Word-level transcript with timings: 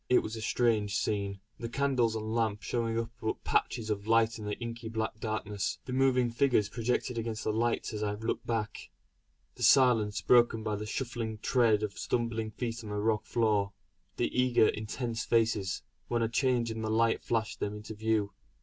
It 0.09 0.23
was 0.23 0.35
a 0.35 0.41
strange 0.41 0.97
scene. 0.97 1.41
The 1.59 1.69
candles 1.69 2.15
and 2.15 2.33
lamp 2.33 2.63
showing 2.63 2.97
up 2.97 3.11
but 3.21 3.43
patches 3.43 3.91
of 3.91 4.07
light 4.07 4.39
in 4.39 4.45
the 4.45 4.57
inky 4.57 4.89
black 4.89 5.19
darkness; 5.19 5.77
the 5.85 5.93
moving 5.93 6.31
figures 6.31 6.69
projected 6.69 7.19
against 7.19 7.43
the 7.43 7.53
lights 7.53 7.93
as 7.93 8.01
I 8.01 8.15
looked 8.15 8.47
back; 8.47 8.89
the 9.53 9.61
silence 9.61 10.19
broken 10.21 10.63
by 10.63 10.75
the 10.75 10.87
shuffling 10.87 11.37
tread 11.37 11.83
of 11.83 11.99
stumbling 11.99 12.49
feet 12.49 12.83
on 12.83 12.89
the 12.89 12.95
rock 12.95 13.25
floor; 13.27 13.73
the 14.17 14.35
eager 14.35 14.69
intense 14.69 15.23
faces, 15.23 15.83
when 16.07 16.23
a 16.23 16.27
change 16.27 16.71
in 16.71 16.81
the 16.81 16.89
light 16.89 17.21
flashed 17.21 17.59
them 17.59 17.75
into 17.75 17.93
view. 17.93 18.33